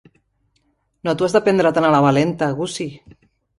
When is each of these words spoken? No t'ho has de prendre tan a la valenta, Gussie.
No 1.09 1.13
t'ho 1.19 1.27
has 1.27 1.37
de 1.37 1.43
prendre 1.49 1.73
tan 1.77 1.89
a 1.91 1.93
la 1.99 2.01
valenta, 2.07 2.51
Gussie. 2.65 3.17